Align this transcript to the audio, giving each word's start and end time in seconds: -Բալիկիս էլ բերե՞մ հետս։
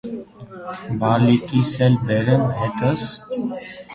-Բալիկիս 1.03 1.69
էլ 1.87 1.99
բերե՞մ 2.07 2.47
հետս։ 2.63 3.07